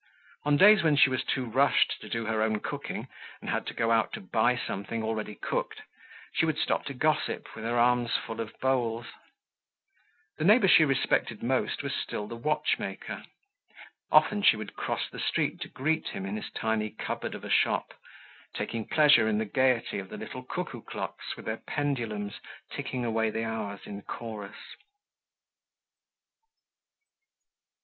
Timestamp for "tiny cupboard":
16.49-17.35